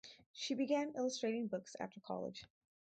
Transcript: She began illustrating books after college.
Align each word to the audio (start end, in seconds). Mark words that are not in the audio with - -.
She 0.33 0.55
began 0.55 0.93
illustrating 0.95 1.45
books 1.47 1.75
after 1.79 1.99
college. 1.99 2.47